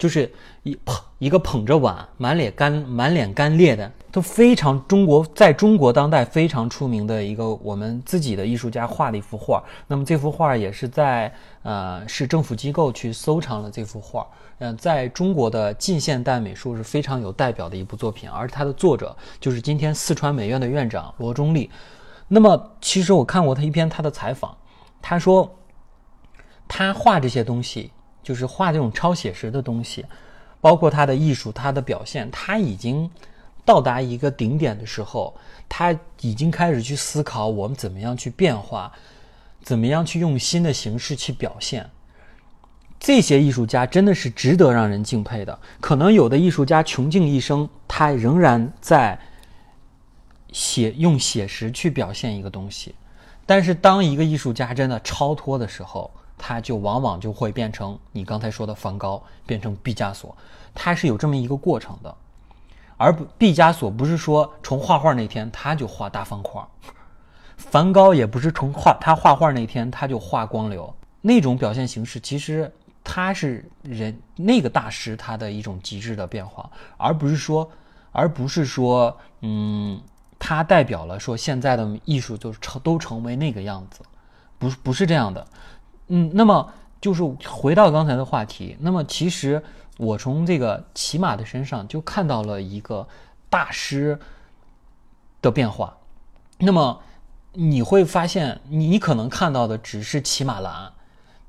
[0.00, 0.32] 就是
[0.62, 9.62] 一捧一个捧着碗，满脸干满脸干裂的，都非常中国，在中国当代非常出名的一个我们自己的艺术家画的一幅画。
[9.86, 11.30] 那么这幅画也是在
[11.62, 14.26] 呃市政府机构去收藏了这幅画。
[14.60, 21.70] 嗯，在中国的近现代美术是非常有代表的一部作品，而它的作者就是今天四川美院的院长罗中立。
[22.26, 24.56] 那么，其实我看过他一篇他的采访，
[25.02, 25.58] 他说
[26.66, 27.90] 他画这些东西，
[28.22, 30.04] 就是画这种超写实的东西，
[30.60, 33.10] 包括他的艺术、他的表现，他已经
[33.64, 35.34] 到达一个顶点的时候，
[35.68, 38.92] 他已经开始去思考我们怎么样去变化，
[39.62, 41.88] 怎么样去用新的形式去表现。
[42.98, 45.58] 这些艺术家真的是值得让人敬佩的。
[45.80, 49.18] 可能有的艺术家穷尽一生，他仍然在
[50.52, 52.94] 写用写实去表现一个东西。
[53.46, 60.34] 但是，当一个艺术家真的超脱的时候，他就往往就会变成你刚才说的梵高，变成毕加索。
[60.74, 62.16] 他是有这么一个过程的。
[62.96, 66.62] 而不，毕加索不是说从画画那天他就画大方块，
[67.56, 72.72] 梵高也不是从画他画画那天他就画光流，那种表现形式其实。
[73.02, 77.68] 他是人那个大师，他的一种极致的变化，而不是说，
[78.12, 79.98] 而不是说，嗯，
[80.38, 84.02] 他代表了说现在的艺术就成都成为那个样子，
[84.58, 85.44] 不不是这样的，
[86.10, 86.70] 嗯，那么
[87.00, 89.60] 就是回到刚才的话题，那么其实
[89.96, 93.08] 我从这个骑马的身上就看到了一个
[93.48, 94.18] 大师
[95.40, 95.96] 的变化，
[96.58, 97.00] 那么
[97.54, 100.92] 你会发现，你可能看到的只是骑马蓝，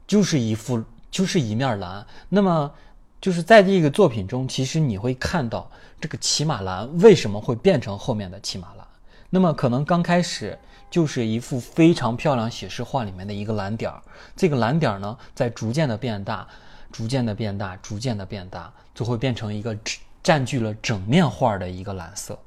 [0.08, 0.84] 就是一幅。
[1.12, 2.72] 就是一面蓝，那么
[3.20, 5.70] 就是在这个作品中，其实你会看到
[6.00, 8.88] 这个骑马蓝为什么会变成后面的骑马蓝。
[9.30, 10.58] 那么可能刚开始
[10.92, 14.00] 就是一幅非常漂亮写实画里面的一个蓝点儿，
[14.36, 16.48] 这个蓝点儿呢在逐渐的变大，
[16.92, 19.76] 逐渐的变大，逐渐的变大，就会变成一个
[20.22, 22.38] 占据了整面画的一个蓝色。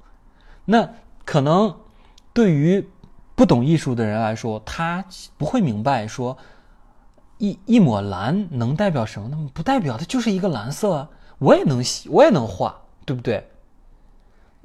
[0.66, 0.88] 那
[1.24, 1.74] 可能
[2.32, 2.88] 对于
[3.34, 5.04] 不懂艺术的人来说，他
[5.36, 6.38] 不会明白说。
[7.38, 9.50] 一一抹蓝能代表什么呢？
[9.52, 11.10] 不代表它就是一个蓝色啊！
[11.38, 13.50] 我也能写，我也能画，对不对？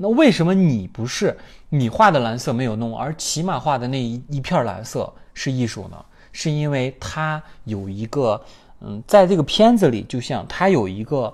[0.02, 1.38] 那为什么你不是？
[1.70, 6.06] 你画的蓝色没有弄，而起码画的那一一片蓝色是艺术呢？
[6.32, 8.42] 是因为它有一个，
[8.80, 11.34] 嗯，在这个片子里，就像它有一个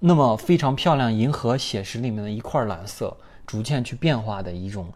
[0.00, 4.92] 那么非常漂亮银河写实里面的一块蓝色，逐渐去变化的一种，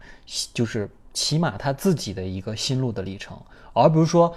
[0.53, 3.39] 就是起码他自己的一个心路的历程，
[3.73, 4.35] 而不是说。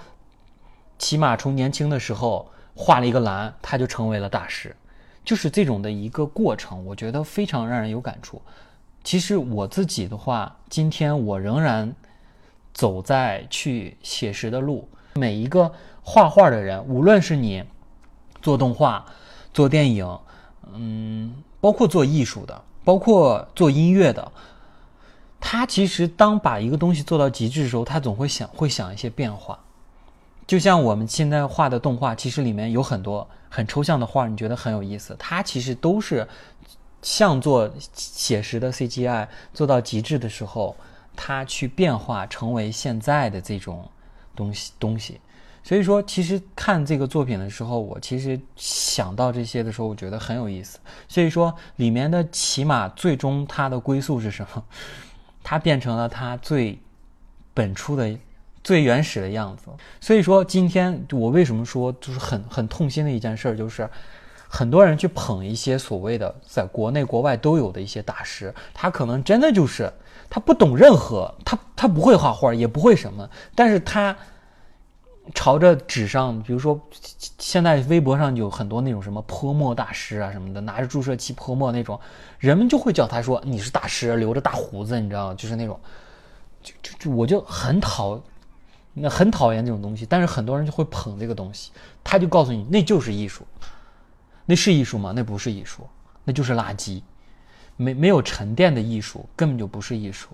[0.97, 4.75] 起码从年轻的时候画了一个蓝，他就成为了大师，
[5.25, 8.43] 就是这种的一个过程，我觉得非常让人有感触。
[9.03, 11.95] 其实我自己的话，今天我仍然
[12.73, 14.89] 走在去写实的路。
[15.15, 17.65] 每一个画画的人，无论是你
[18.43, 19.07] 做动画、
[19.53, 20.19] 做电影，
[20.73, 24.33] 嗯，包括做艺术的，包括做音乐的，
[25.41, 29.61] 他其实当把一个东西做到极致的时候，他总会想会想一些变化。
[30.47, 35.15] 就像我们现在画的动画，其实里面有很多很抽象的画，你觉得很有意思。
[35.17, 36.27] 它其实都是
[37.03, 40.75] 像做写实的 CGI 做到极致的时候，
[41.15, 43.89] 它去变化成为现在的这种
[44.35, 45.21] 东西东西。
[45.63, 50.81] 所以说，其实看这个作品的时候，我其实想到这些的时候，我觉得很有意思。
[51.07, 54.65] 所以说，里面的起码最终它的归宿是什么？
[55.45, 56.77] 它变成了它最
[57.55, 58.19] 本初的。
[58.65, 59.67] 最原始的样子，
[60.01, 63.87] 所以说今天我为什么说就是很很痛心的一件事，就是
[64.49, 69.93] 很多人去捧一些所谓的在国内国外都有的一些大师，他可能真的就是
[70.31, 74.17] 他不懂任何，他他不会画画，也不会什么，但是他
[75.35, 76.81] 朝着纸上，比如说
[77.39, 82.01] 现在微博上有很多那种什么泼墨大师啊什么的，拿着注射器泼墨那种，
[82.39, 85.35] 人们就会叫他说你是大师，留着大胡子，你知道吗？
[85.35, 85.79] 就是那种，
[86.63, 88.19] 就就就我就很讨。
[88.97, 91.73] 那很讨厌这种东西，但是很多人就会捧这个东西，
[92.05, 93.45] 他就告诉你那就是艺术，
[94.47, 95.13] 那是艺术吗？
[95.15, 95.85] 那不是艺术，
[96.23, 97.03] 那就是垃圾，
[97.77, 100.29] 没没有沉淀的艺术根本就不是艺术，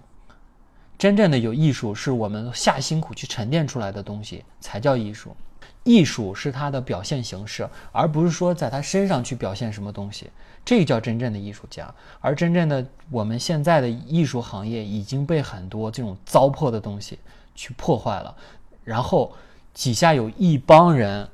[0.99, 5.35] 真正的有艺术是我们下辛苦去沉淀出来的东西才叫艺术，
[5.83, 10.29] 艺术是它的表现形式，而不是说在他身上去表现什么东西，
[10.67, 11.91] 这个叫真正的艺术家。
[12.21, 17.19] 而真正的我们现在的艺术行业已经被很多这种糟粕的东西。
[17.55, 18.37] 去破坏了，
[18.85, 19.35] 然后
[19.75, 21.29] 底下有一帮人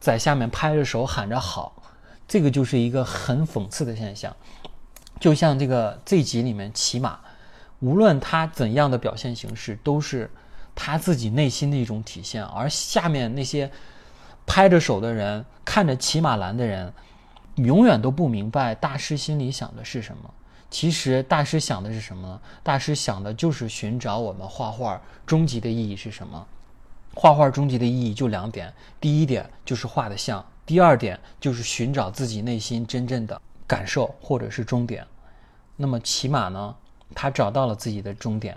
[0.00, 1.82] 在下面拍着手喊着好，
[2.26, 4.34] 这个就是一个很讽刺的现象。
[5.20, 7.18] 就像这个这集里面骑马，
[7.80, 10.30] 无论他怎样的表现形式，都是
[10.74, 12.44] 他自己内心的一种体现。
[12.44, 13.70] 而下面那些
[14.46, 16.92] 拍着手的人，看着骑马栏的人，
[17.56, 20.32] 永远都不明白大师心里想的是什么。
[20.70, 22.40] 其实大师想的是什么呢？
[22.62, 26.46] 大师想的就是寻找我们画画终极的意义是什么？
[27.14, 35.06] 画画终极的意义就两点：第一点就是画的像；第二点就是寻找自己内心真正的感受或者是终点。
[35.74, 36.76] 那么起码呢？
[37.14, 38.56] 他找到了自己的终点。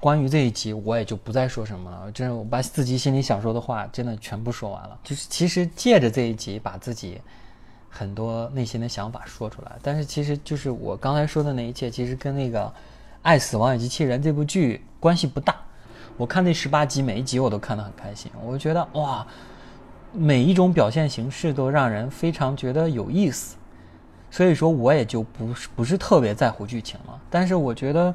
[0.00, 2.12] 关于这一集，我也就不再说什么了。
[2.12, 4.96] 真的，我把自己心里想说的话真的全部说完了。
[5.02, 7.20] 就是其实借着这一集，把自己。
[7.96, 12.64] 很多内心的想法说出来，但是其实就是我刚才说的那一切，其实跟那个
[13.22, 15.54] 《爱死亡与机器人》这部剧关系不大。
[16.16, 18.32] 我看那十八集，每一集我都看得很开心。
[18.44, 19.24] 我觉得哇，
[20.12, 23.56] 每一种表现形式都让人非常觉得有意思。
[24.28, 27.20] 所以说，我也就不是不是特别在乎剧情了。
[27.30, 28.12] 但是我觉得，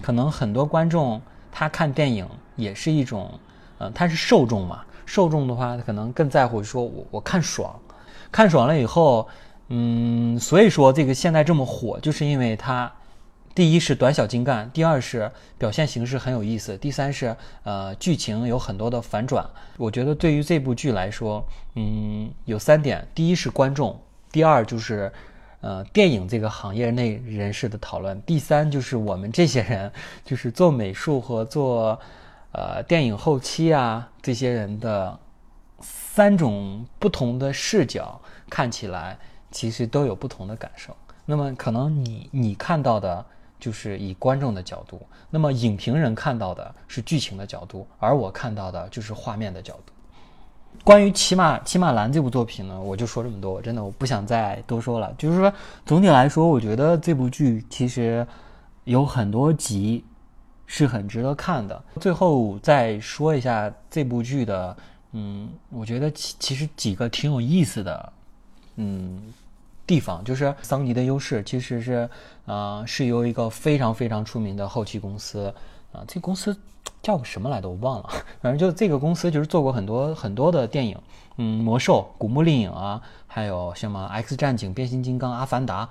[0.00, 1.20] 可能很多观众
[1.50, 3.28] 他看电影也是一种，
[3.78, 4.84] 呃，他是受众嘛。
[5.04, 7.74] 受众的话，可能更在乎说我我看爽。
[8.32, 9.28] 看爽了以后，
[9.68, 12.90] 嗯，所以说这个现在这么火，就是因为它，
[13.54, 19.44] 第一是短小精干，第二是表现形式很有意思，第三是呃剧情有很多的反转。
[19.76, 25.12] 我觉得对于这部剧来说，嗯，有三点：第一是观众，第二就是
[25.60, 29.90] 呃电影这个行业内人士的讨论，第三就是我们这些人，
[30.24, 31.98] 就是做美术和做
[32.52, 35.18] 呃电影后期啊这些人的。
[35.80, 39.18] 三种不同的视角看起来，
[39.50, 40.96] 其实都有不同的感受。
[41.24, 43.24] 那么，可能你你看到的
[43.58, 49.92] 就是以观众的角度，那么影评人看到的是剧情的角度，而我看到的就是画面的角度。
[50.82, 55.12] 关于《骑马骑马蓝》这部作品呢，我就说这么多，我真的我不想再多说了。
[55.16, 55.52] 就是说，
[55.86, 58.26] 总体来说，我觉得这部剧其实
[58.84, 60.04] 有很多集
[60.66, 61.80] 是很值得看的。
[62.00, 64.76] 最后再说一下这部剧的。
[65.12, 68.12] 嗯，我觉得其其实几个挺有意思的，
[68.76, 69.20] 嗯，
[69.84, 72.08] 地方就是桑尼的优势其实是，
[72.44, 75.52] 呃，是由一个非常非常出名的后期公司，
[75.92, 76.56] 啊，这公司
[77.02, 78.08] 叫个什么来着我忘了，
[78.40, 80.96] 反正就这个公司就是做过很多很多的电影，
[81.38, 85.88] 嗯，魔兽、古墓丽影啊，还有什么 X 战警、变形金刚、阿凡达，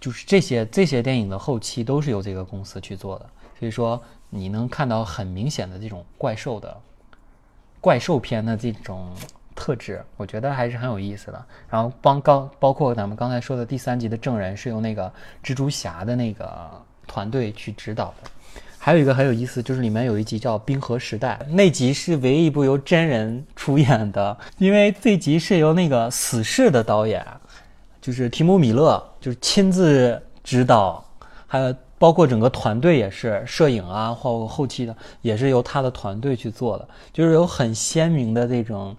[0.00, 6.80] 就是这些这些电影的后期都是由这个公司去做的，所以说你能看到很明显的这种怪兽的。
[7.82, 9.10] 怪兽片的这种
[9.56, 11.44] 特质，我觉得还是很有意思的。
[11.68, 16.70] 然后帮刚包括咱们刚才说的第三集的证人是由那个蜘蛛侠的那个
[17.08, 18.30] 团队去指导的。
[18.78, 27.26] 还有一个很有意思，就是里面有一集叫《冰河时代》，那集是唯一一部由真人出演的，因为这集是由那个死侍的导演，
[28.00, 31.04] 就是提姆·米勒，就是亲自指导，
[31.48, 31.74] 还有。
[32.02, 38.96] 包括整个团队也是摄影啊，或后期的也是由他的团队去做的，就是有很鲜明的这种，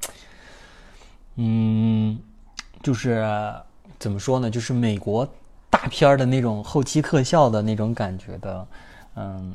[1.36, 2.18] 嗯，
[2.82, 3.28] 就是
[4.00, 5.28] 怎么说呢，就是美国
[5.70, 8.68] 大片的那种后期特效的那种感觉的，
[9.18, 9.54] 嗯，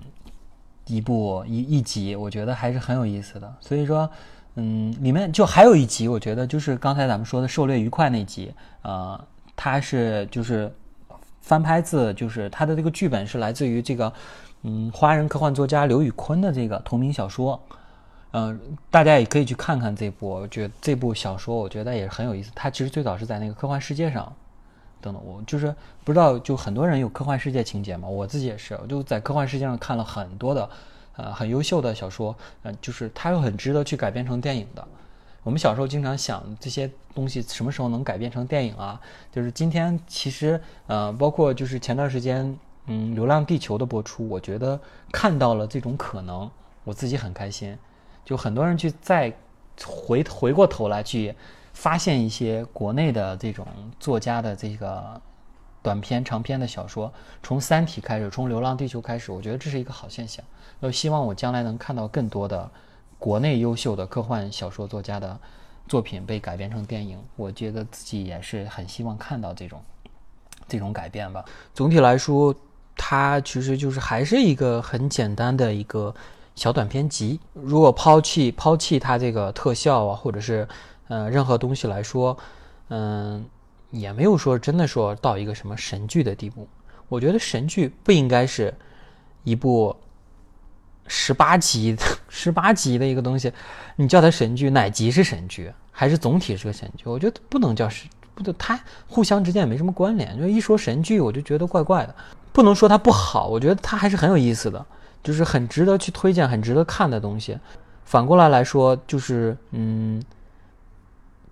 [0.85, 3.51] 一部一一集，我觉得还是很有意思的。
[3.61, 4.11] 所以说，
[4.57, 9.19] 嗯，里面就还有一集，我觉得就是刚才咱们说的狩猎愉快那集，呃，
[9.57, 10.71] 它是就是。
[11.49, 14.13] 翻拍自就是他的这个剧本是来自于这个，
[14.65, 17.59] 嗯，华人科幻作家刘宇昆的这个同名小说，
[18.33, 22.53] 嗯，大家也可以去看看这部，我觉得这部小说我觉得也是很有意思。
[22.55, 24.31] 它其实最早是在那个科幻世界上，
[25.01, 25.75] 等等，我就是
[26.05, 30.69] 不知道，就很多人有科幻世界情节嘛，我自己也是，我就在科幻世界上看了很多的，
[31.17, 34.87] 呃，很优秀的小说，嗯，就是它又很值得去改编成电影的，
[35.43, 39.01] 我们小时候经常想这些东西什么时候能改编成电影啊？
[39.33, 44.79] 就是今天其实呃，包括就是前段时间嗯，《流浪地球》的播出，我觉得
[45.13, 46.51] 看到了这种可能，
[46.85, 47.77] 我自己很开心。
[48.25, 49.33] 就很多人去再
[49.83, 51.35] 回回过头来去
[51.73, 53.67] 发现一些国内的这种
[53.99, 55.21] 作家的这个
[55.83, 57.11] 短篇、长篇的小说，
[57.43, 60.45] 从《三体》开始，从《流浪地球》开始，我觉得这是一个好现象。
[60.81, 62.71] 我希望我将来能看到更多的
[63.19, 65.38] 国内优秀的科幻小说作家的
[65.87, 67.19] 作品被改编成电影。
[67.37, 69.83] 我觉得自己也是很希望看到这种
[70.66, 71.44] 这种改变吧。
[71.75, 72.54] 总体来说，
[72.96, 76.14] 它其实就是还是一个很简单的一个。
[76.54, 80.66] 小短片集，如果抛弃抛弃它这个特效啊，或者是
[81.06, 82.37] 呃任何东西来说，
[82.88, 83.46] 嗯，
[83.92, 86.66] 也没有说真的说到一个什么神剧的地步。
[87.08, 88.75] 我觉得神剧不应该是
[89.44, 89.94] 一部
[91.09, 91.96] 十八集
[92.29, 93.52] 十八集的一个东西，
[93.96, 95.73] 你叫它神剧，哪集是神剧？
[95.90, 97.04] 还是总体是个神剧？
[97.06, 98.79] 我觉得不能叫神，不能它
[99.09, 100.38] 互相之间也没什么关联。
[100.38, 102.15] 就一说神剧，我就觉得怪怪的。
[102.52, 104.87] 不能说它不好，我觉得它还是很有意思的。
[105.21, 107.59] 就是很值得去推荐、很值得看的东西。
[108.04, 110.23] 反过来来说，就是嗯，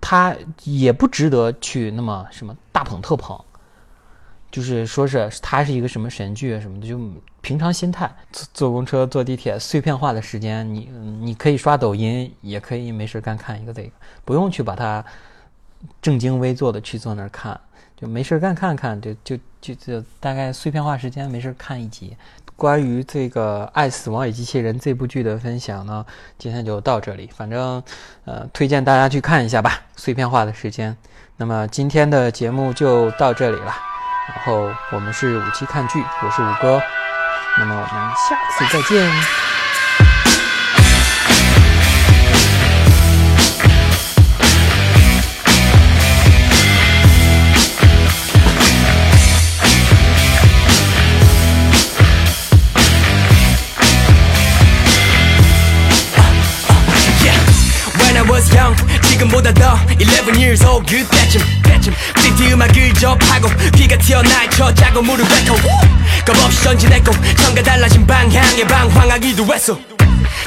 [0.00, 3.38] 它也不值得去那么什么大捧特捧。
[4.50, 6.98] 就是说是它是一个什么神剧什么的，就
[7.40, 8.10] 平常心态。
[8.32, 10.90] 坐坐公车、坐地铁，碎片化的时间，你
[11.20, 13.90] 你可以刷抖音，也可以没事干看一个这个，
[14.24, 15.04] 不用去把它
[16.00, 17.60] 正襟危坐的去坐那儿看，
[17.96, 22.16] 就没事干看看，就就就就大概碎片化时间没事看一集。
[22.56, 26.06] 关于这个《爱死亡与机器人》这部剧的分享呢，
[26.38, 27.28] 今天就到这里。
[27.36, 27.82] 反正，
[28.24, 29.82] 呃，推荐大家去看一下吧。
[29.94, 30.96] 碎片化的时间，
[31.36, 33.95] 那么今天的节目就到这里了。
[34.28, 36.82] 然后我们是五期看剧，我是五哥。
[37.58, 39.65] 那么我们下次再见。
[59.16, 60.84] 지금보다 더 11 years old.
[60.86, 61.40] 그때쯤
[62.22, 65.56] 띠띠 음악을 접하고 비가 튀어나와 저자고 무릎 꿇고
[66.26, 69.95] 겁없이 전진했고 전과 달라진 방향에 방황하기도 했어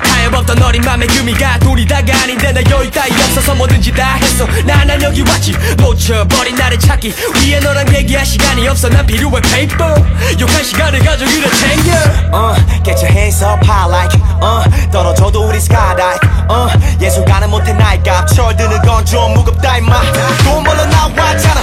[0.03, 4.45] 타협없던 어린 맘의 금이가 돈이 다가 아닌데 나 여유 따위 없어서 뭐든지 다 했어.
[4.65, 5.53] 나난 여기 왔지.
[5.77, 8.89] 놓쳐버린 나를 찾기 위해 너랑 얘기할 시간이 없어.
[8.89, 9.93] 난 필요해 paper
[10.39, 11.91] 욕한 시간을 가져 그래 챙겨.
[12.33, 14.19] uh, Get your hands up high like.
[14.41, 18.27] uh, 떨어져도 우리 skydive uh, 예술가는 못해 나이값.
[18.33, 20.01] 철드는 건 좀 무겁다 임마.
[20.43, 21.61] 돈 벌러 나왔잖아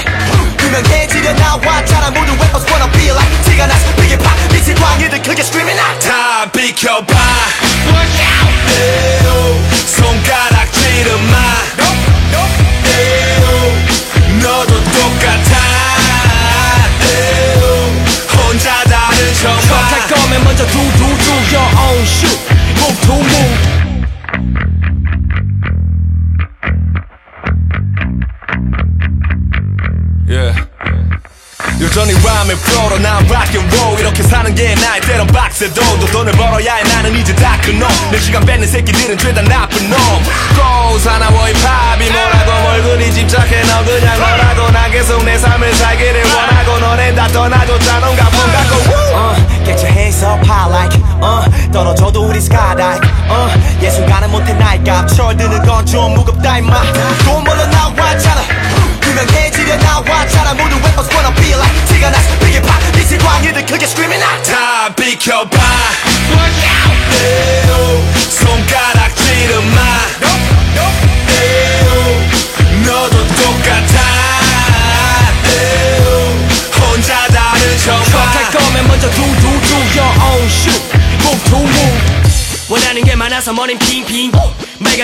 [1.25, 5.79] 유명해지려 나왔잖아 모두 rappers wanna be like 티가 나서 비게 파 미친 광희들 크게 screaming
[5.79, 7.13] out 다 비켜봐
[9.87, 11.31] 손가락질은
[14.41, 15.57] 너도 똑같아
[18.37, 22.39] 혼자 다른 척 척할 거면 먼저 do do do your own shit
[22.77, 23.84] move to move
[31.96, 35.80] 여전히 람을 풀어 난 락앤롤 이렇게 사는 게 나의 때론 박스도.
[35.98, 36.82] 또 돈을 벌어야 해.
[36.82, 39.96] 나는 이제 다큰놈내 시간 뺏는 새끼들은 죄다 나쁜 놈.
[40.54, 43.62] 고사나워 힙합이 뭐라고 뭘 그리 집착해.
[43.62, 48.76] 너 그냥 너라고 난 계속 내 삶을 살기를 원하고 너넨 다 떠나줬자 넌 가품 갖고
[49.16, 55.08] uh, Get your hands up high like uh, 떨어져도 우리 skydive uh, 예술가는 못해 나이값.
[55.14, 56.74] 철드는 건 좀 무겁다 임마.
[57.24, 58.42] 돈 벌러 나왔잖아
[59.16, 62.28] 유명해지려 나왔잖아 모두 rappers wanna be like 티가 나서
[62.62, 62.78] 파.
[62.92, 64.42] 미친 광희들 크게 screaming out.
[64.50, 65.56] 다 비켜봐.
[67.22, 69.80] 에오, 손가락질은 마.
[71.30, 73.96] 에오, 너도 똑같아.
[75.46, 80.82] 에오, 혼자 다른 척봐 척할 거면 먼저 do do do your own shit
[81.22, 82.00] move to move
[82.68, 84.32] 원하는 게 많아서 머린 핑핑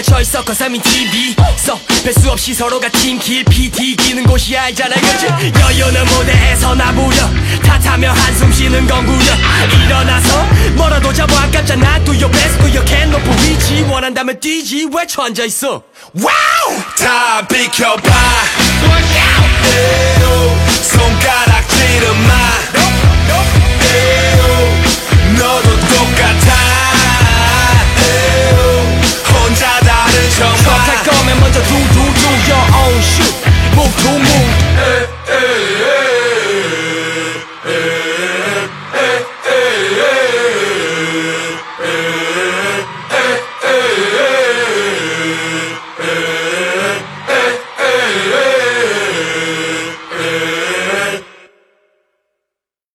[0.02, 4.96] 에 철석 거삼인 TV 써 배수 없이 서로가 팀킬 PT 기는 곳이 알잖아.
[4.96, 5.26] 그지
[5.60, 7.16] 여유는 무대에서 나부려
[7.62, 9.86] 탓하며 한숨 쉬는 건 구려.
[9.86, 10.42] 일어나서
[10.74, 11.42] 뭐라도 잡아.
[11.42, 12.02] 안 깝잖아.
[12.04, 12.54] Do your best.
[12.56, 13.12] For your can.
[13.12, 14.88] 높은 위치 원한다면 뛰지.
[14.92, 15.82] 왜쳐앉아있 어?
[16.14, 16.82] 와우!
[16.98, 18.12] 다 비켜봐.
[19.72, 22.34] 에요 손가락 찌르마.
[23.94, 24.78] 에요
[25.38, 26.61] 너도 똑같아.
[30.38, 30.56] Come on,
[31.04, 32.00] come man, 我们就 do, do,
[32.48, 35.91] your own shoot，move to move.